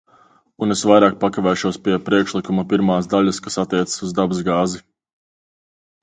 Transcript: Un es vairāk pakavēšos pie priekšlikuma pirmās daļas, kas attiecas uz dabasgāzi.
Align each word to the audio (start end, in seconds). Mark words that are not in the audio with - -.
Un 0.65 0.75
es 0.75 0.79
vairāk 0.91 1.17
pakavēšos 1.23 1.75
pie 1.87 1.99
priekšlikuma 2.07 2.63
pirmās 2.71 3.09
daļas, 3.11 3.41
kas 3.47 3.59
attiecas 3.65 4.01
uz 4.07 4.15
dabasgāzi. 4.21 4.81